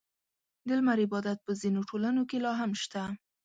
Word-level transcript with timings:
•د 0.67 0.69
لمر 0.77 0.99
عبادت 1.05 1.37
په 1.45 1.51
ځینو 1.61 1.79
ټولنو 1.89 2.21
کې 2.29 2.37
لا 2.45 2.51
هم 2.59 2.71
شته. 2.81 3.03